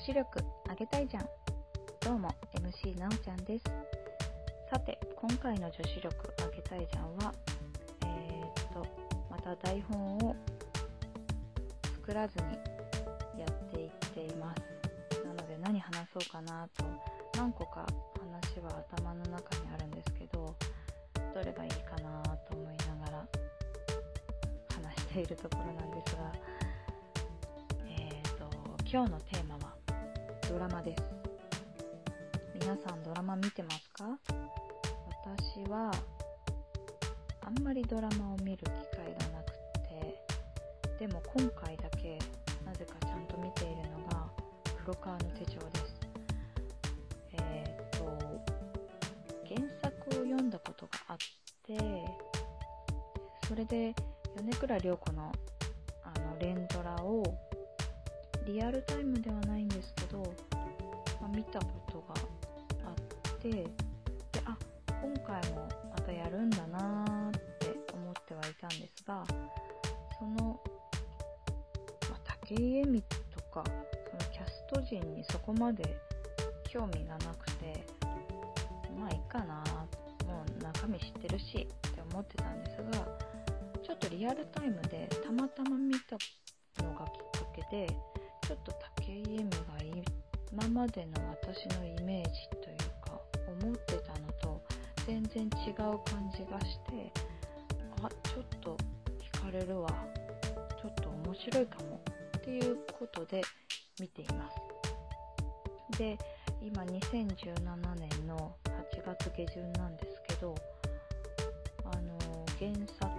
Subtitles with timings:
[0.00, 1.24] 子力上げたいじゃん。
[2.00, 3.64] どうも MC なおちゃんです。
[4.70, 7.34] さて今回の女子力上げたいじゃんは
[8.06, 8.86] えー、っと
[9.30, 10.34] また台本を
[12.00, 12.44] 作らずに
[13.38, 15.22] やっていっています。
[15.22, 16.84] なので何話そうかなと
[17.36, 17.86] 何個か
[18.18, 20.56] 話は頭の中にあるんですけど
[21.34, 23.26] どれがいいかなと思いながら
[24.74, 26.32] 話しているところなんですが
[27.86, 28.48] えー、と
[28.90, 29.49] 今日のテーマ
[30.50, 31.02] ドラマです。
[32.60, 34.18] 皆さんドラマ見てますか？
[35.24, 35.92] 私は
[37.46, 38.64] あんまりドラマを見る機
[38.96, 39.52] 会がなく
[39.88, 42.18] てでも今回だけ
[42.66, 44.28] なぜかちゃんと見ているのが
[44.84, 46.00] 黒川の手帳です。
[47.34, 48.04] えっ、と
[49.48, 51.16] 原作を読んだことがあっ
[51.64, 51.78] て
[53.46, 53.94] それで
[54.36, 55.30] 米倉涼子の
[56.02, 57.22] あの連ドラを
[58.46, 59.94] リアルタイムではないんです
[63.50, 63.68] てで
[64.44, 64.56] あ
[65.02, 69.24] 今回もまたやるんだなーって思ってはいたんですが
[70.18, 70.60] その、
[72.08, 75.96] まあ、武井絵美とかそのキャスト陣にそこまで
[76.68, 77.84] 興味がなくて
[78.98, 79.64] まあいいかな
[80.26, 83.04] もう中身知ってるしって思ってたんですが
[83.82, 86.16] ちょっとリアルタイムでたまたま見た
[86.84, 87.86] のがきっかけで
[88.46, 89.80] ちょっと武井絵美が
[90.52, 92.59] 今までの私のイメージというか
[93.62, 94.62] 思ってたのと
[95.06, 97.12] 全然違う感じがして
[98.02, 98.76] あちょっと
[99.34, 99.88] 惹かれるわ。
[100.80, 102.00] ちょっと面白いかも
[102.38, 103.42] っていうことで
[104.00, 104.50] 見ていま
[105.92, 105.98] す。
[105.98, 106.16] で
[106.62, 110.54] 今2017年の8月下旬なんですけど
[111.84, 112.18] あの
[112.58, 113.10] 原作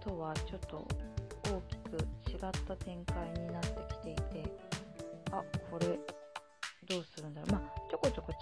[0.00, 0.88] とはちょっと
[1.44, 1.96] 大きく
[2.32, 4.44] 違った展開になってきていて
[5.30, 5.86] あこれ
[6.88, 7.52] どうするんだろう。
[7.52, 7.59] ま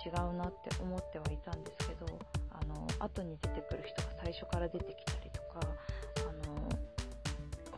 [0.09, 2.07] 違うなって思ってはいたんですけど
[2.51, 6.69] あの後に出てくる人が最初から出てきたりとかあの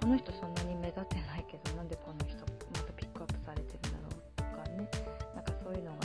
[0.01, 4.89] この人そんなに目立ってないけどなんでこの人またピックアップされてるんだろうとかね
[5.35, 5.99] なんかそういうのが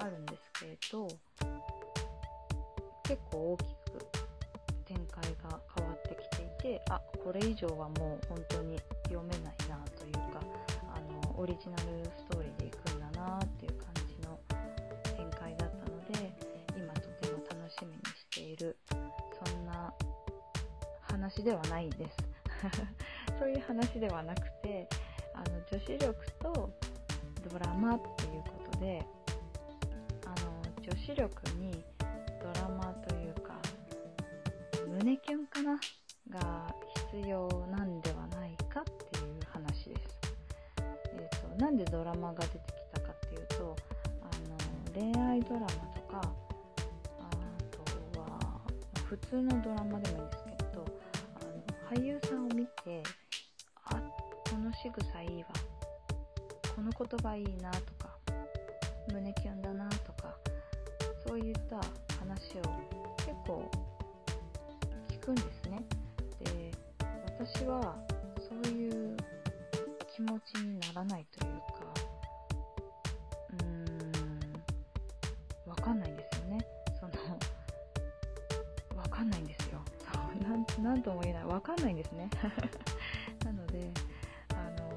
[0.00, 1.08] あるんですけれど
[3.04, 4.06] 結構大きく
[4.84, 10.40] 展開が変わってきていてあこれ以上はもう本当に読めないなというか
[10.94, 13.81] あのオリジナルストーリーでいくんだなっていう
[21.22, 22.16] 話ではないです
[23.38, 24.88] そういう話ではなくて
[25.34, 26.70] あの女子力と
[27.48, 29.06] ドラマっていうことで
[30.26, 31.84] あの女子力に
[32.42, 33.54] ドラマというか
[34.88, 35.78] 胸キュンかな
[36.28, 36.74] が
[37.12, 40.18] 必要なんではないかっていう話です。
[41.14, 43.76] えーと、なんでドラマが出てきたかっていうと
[44.22, 47.30] あの恋愛ドラマとかあ
[47.70, 48.62] とは、ま
[49.04, 50.41] 普通のドラマでもいいんです
[51.94, 53.02] 俳優さんを見て
[53.84, 53.96] あ
[54.50, 55.48] この仕草いいわ。
[56.74, 58.16] この言葉いいなとか
[59.12, 60.34] 胸キュンだなとか
[61.26, 61.76] そういった
[62.18, 62.62] 話を
[63.18, 63.70] 結構
[65.10, 65.82] 聞くんですね。
[66.42, 66.70] で
[67.38, 67.94] 私は
[68.38, 69.14] そういう
[70.16, 71.51] 気持ちにならないという
[81.02, 82.30] なんなんとも言えないわかんないんですね。
[83.44, 83.90] なので
[84.54, 84.92] あの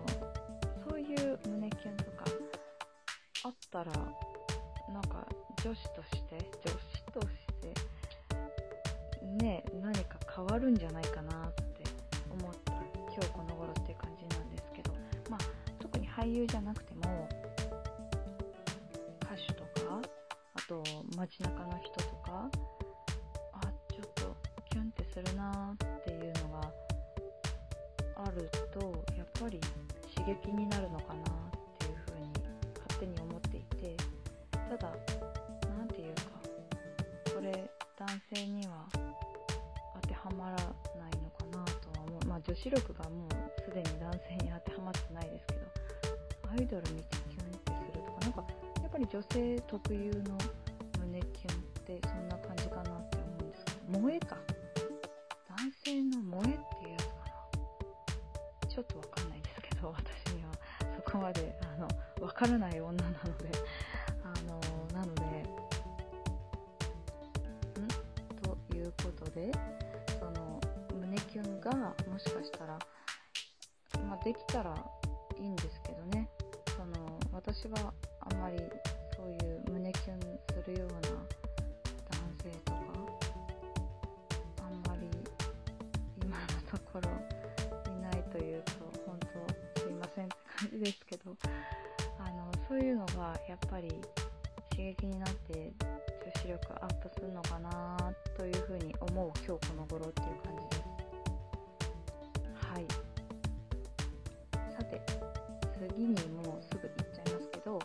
[0.89, 2.25] そういう胸キュンとか
[3.45, 3.91] あったら
[4.89, 5.25] なんか
[5.63, 7.27] 女子として女子とし
[7.61, 7.73] て
[9.43, 11.83] ね何か変わるんじゃないかなって
[12.31, 14.93] 思った今日この頃っていう感じなんですけど。
[15.29, 15.39] まあ
[15.79, 17.27] 特に俳優じゃなくても
[19.21, 20.01] 歌手とか
[20.55, 20.83] あと
[21.15, 22.49] 街中の人とか
[23.53, 23.61] あ
[23.91, 24.35] ちょっと
[24.69, 25.94] キュンってするなって
[28.15, 29.59] あるとやっぱり
[30.15, 31.23] 刺激になるのかなっ
[31.79, 32.31] ていうふうに
[32.87, 33.97] 勝手に思っていて
[34.51, 34.89] ただ
[35.77, 36.21] なんていうか
[37.35, 38.87] これ男性には
[40.01, 40.65] 当てはまらない
[41.21, 42.25] のかなとは思う。
[42.27, 45.61] まあ女子力がもうすでに男性に当てはまってないですけど
[46.51, 48.43] アイドル見てキュンってするとかなんか
[48.81, 50.37] やっぱり女性特有の
[51.05, 54.37] 胸キュンってそんな感じかなって思うんですけど萌えか。
[55.47, 56.74] 男性の萌えって
[61.15, 61.87] こまであの
[62.25, 63.49] わからない女なので
[64.23, 64.59] あの
[64.99, 65.21] なので
[67.79, 67.87] ん？
[68.41, 69.51] ということで
[70.19, 70.59] その
[70.99, 72.77] 胸キュンがもしかしたら、
[74.09, 74.75] まあ、できたら
[75.39, 76.29] いいんですけどね。
[76.75, 78.57] その私はあんまり
[91.43, 91.49] ど
[92.19, 93.89] あのそういうのがやっぱり
[94.71, 95.73] 刺激になって
[96.25, 97.97] 女子力アップするのかな
[98.37, 100.85] というふうに思う今日この頃っていう感じです。
[102.67, 102.87] はい。
[104.77, 105.01] さて
[105.93, 107.79] 次にもうすぐ行っちゃいますけど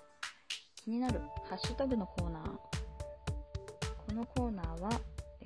[0.74, 2.42] 気になるハッシュタグのコーナー。
[4.08, 4.90] このコーナーは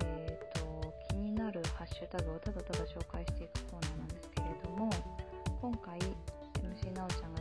[0.03, 4.89] えっ、と気になるハッシュタグをただただ紹介していくコーナーなんですけれども
[5.61, 7.34] 今回 MC なおちゃん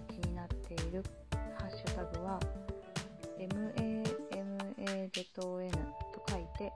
[5.14, 5.70] MAMAZN
[6.12, 6.72] と書いて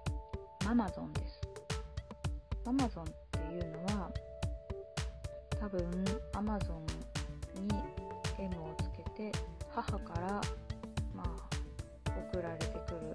[0.64, 1.40] ママゾンです。
[2.64, 4.12] ママゾンっていうのは
[5.58, 6.04] 多分
[6.34, 6.72] アマゾ
[7.58, 7.74] ンに
[8.38, 9.32] M をつけて
[9.68, 10.40] 母から
[11.12, 11.48] まあ
[12.32, 13.12] 送られてくる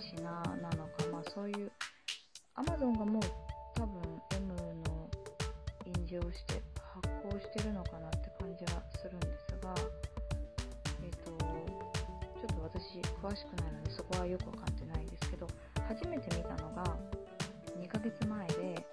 [0.00, 1.70] 品なのかまあそういう
[2.56, 3.22] アマゾンがもう
[3.76, 4.02] 多分
[4.32, 5.08] M の
[5.86, 6.60] 印字をして
[6.94, 9.72] 発行してるのかなって感じはするんですが
[11.04, 13.67] えっ、とちょっと私詳しくないでそこ
[14.20, 15.46] はよくわかってないですけど
[15.88, 16.96] 初めて見たのが
[17.80, 18.86] 2ヶ月前で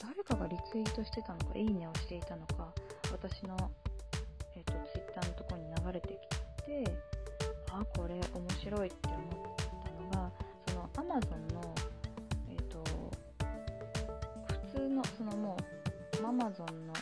[0.00, 2.72] 誰かがリツイートしてたのかいいねをしていたのか
[3.10, 3.56] 私の、
[4.56, 6.18] えー、と Twitter のところに流れて
[6.58, 6.96] きて
[7.70, 8.20] あこれ面
[8.60, 10.32] 白いって思ったのが
[10.68, 11.74] その Amazon の
[12.50, 12.84] えっ、と
[14.70, 15.56] 普通のそのも
[16.20, 16.92] う Amazon の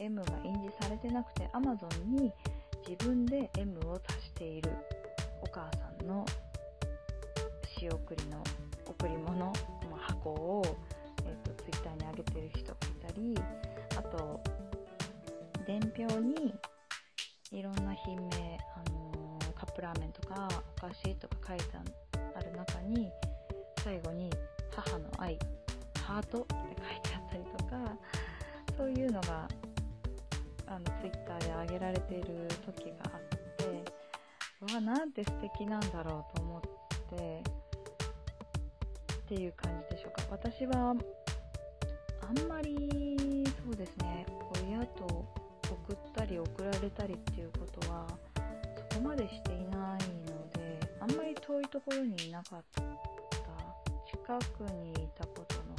[0.00, 2.32] M が印字されてなくて Amazon に
[2.88, 4.70] 自分で M を足している
[5.42, 6.24] お母さんの
[7.78, 8.42] 仕送りの
[8.86, 9.52] 贈り物の
[9.96, 10.62] 箱を、
[11.24, 13.34] えー、と Twitter に上げてる人がいたり
[13.96, 14.40] あと
[15.66, 16.54] 伝票に
[17.52, 21.64] いろんな品名、あのーカップラーメンとかお菓子とか書いて
[22.36, 23.10] ある中に
[23.82, 24.30] 最後に
[24.70, 25.36] 「母の愛
[26.04, 27.96] ハート」って書いてあったりとか
[28.76, 29.48] そういうのが
[30.66, 33.20] あの Twitter で上げられている時があっ
[33.56, 33.84] て
[34.70, 36.60] うわなんて素敵なんだろうと思っ
[37.18, 37.42] て
[39.28, 40.22] っていう感じでしょうか。
[40.30, 40.98] 私はあん
[42.48, 44.24] まりそうですね。
[44.64, 45.04] 親と
[45.70, 48.06] 送ったり送られたりっていうことは
[48.90, 52.82] そこまでしていないのであんまり遠いところにいなかった。
[54.06, 55.76] 近くにいたことの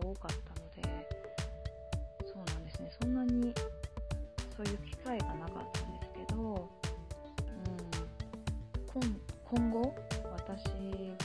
[0.00, 1.08] 方が多かったので
[2.26, 2.90] そうなんですね。
[3.00, 3.54] そんなに
[4.56, 6.68] そういう機会がなかったんですけど、
[8.94, 11.17] うん、今今後私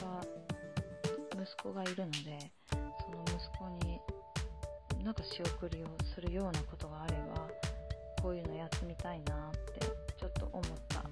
[1.54, 2.78] 息子がいるのでそ
[3.12, 4.00] の息子に
[5.04, 7.48] なんか仕送りをするようなことがあれば
[8.22, 9.86] こういうのやってみたいなって
[10.18, 11.12] ちょっと思った感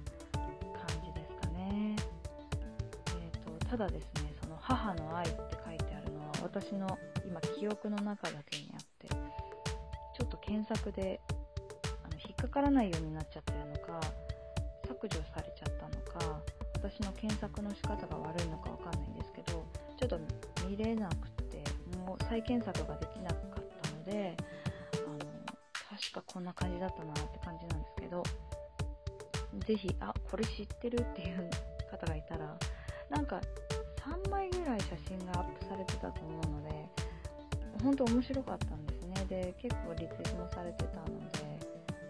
[1.04, 1.96] じですかね。
[3.20, 11.20] えー、とただですねその母の愛って書いてあるのは私の今記憶の中だけにあってちょっと検索で
[12.04, 14.00] あの引っかからないようになっちゃってるのか
[14.88, 16.40] 削除されちゃったのか
[16.74, 19.11] 私の検索の仕方が悪いのかわかんない
[20.18, 21.62] と見れなくて
[22.06, 24.36] もう再検索ができなかったので
[24.94, 25.18] あの
[25.98, 28.22] 確かこんな感じだったなって感じなんですけど
[29.66, 31.50] ぜひあこれ知ってるっていう
[31.90, 32.56] 方がいたら
[33.10, 33.40] なんか
[34.24, 36.88] 3枚ぐらい写真がアップされてたと思うので
[37.82, 39.24] 本当面白かったんですね。
[39.28, 41.58] で結構リツイートもされてたので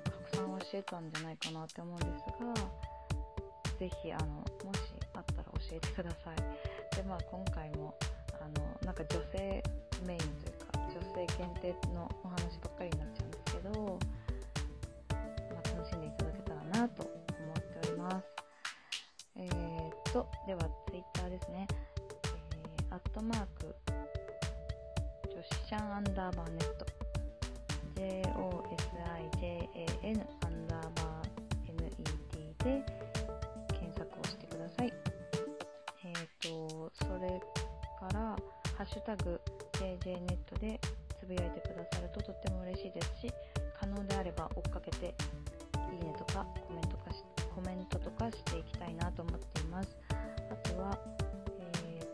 [0.04, 4.44] 拡散はしてたんじゃないかなって思うんですがぜひあのも
[4.74, 4.80] し
[5.14, 6.81] あったら教えてください。
[6.96, 7.94] でまあ今回も
[8.40, 9.62] あのなんか女性
[10.06, 13.98] メインというか女性限定のお話ばっかりになっちゃうんですけど、
[15.50, 17.14] まあ、楽しんでいただけたらなと思っ
[17.54, 18.24] ております。
[19.36, 21.66] えー、っとでは Twitter ですね。
[21.70, 23.74] えー、アットマーク
[25.30, 26.84] 女子シャンアンダーバーネット。
[28.02, 31.24] JOSIJAN アンダーバー
[31.68, 32.84] NET で
[38.82, 39.40] ハッシュタグ
[39.74, 40.80] JJNET で
[41.20, 43.32] つぶやいてくださるととっても嬉しいですし、
[43.78, 45.14] 可能であれば追っかけて、
[45.92, 47.22] いいねとかコメントかし
[47.54, 49.96] コメントとかしていきたいなと思っています。
[50.10, 50.98] あとは、
[51.80, 52.08] えっ、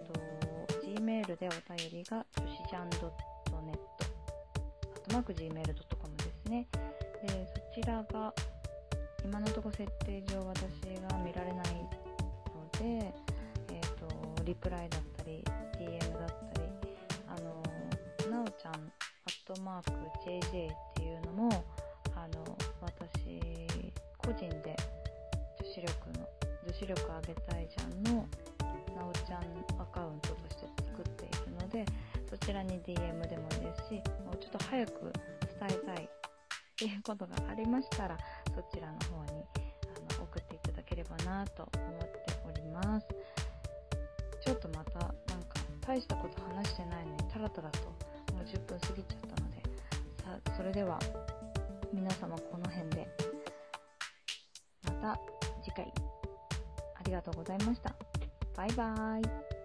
[0.69, 3.09] と、Gmail でお便りが女子ジャン .net
[4.95, 6.69] あとマーク Gmail.com ですね。
[7.27, 8.35] で、そちらが
[9.25, 13.15] 今のところ設定上私が見られないので、
[13.73, 15.01] えー、とリプライだっ
[18.69, 18.93] のなおちゃん
[19.25, 19.91] アットマーク
[20.27, 21.65] JJ っていうのも
[22.15, 23.41] あの私
[24.19, 24.77] 個人で
[25.61, 26.29] 女子力の
[26.67, 28.27] 女子力上げたいじゃんの
[28.97, 29.43] なおちゃん
[29.81, 31.85] アカウントとして作っているので
[32.29, 33.95] そちらに DM でもいいですし
[34.25, 36.09] もうちょっと早く伝えたいっ
[36.77, 38.17] ていうことがありましたら
[38.55, 39.45] そちらの方に
[40.13, 42.09] あの送っていただければなと思って
[42.47, 43.07] おります。
[44.49, 47.81] ちょっとまたなんか大したこと話してないのにタラタラと
[48.49, 49.63] 10分過ぎちゃったので
[50.49, 50.99] さそれでは
[51.93, 53.09] 皆様この辺で
[54.85, 55.21] また
[55.63, 55.93] 次回
[56.97, 57.95] ありがとうございました。
[58.57, 59.21] バイバー
[59.55, 59.58] イ。